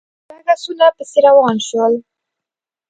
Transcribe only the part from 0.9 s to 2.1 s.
پسې روان شول.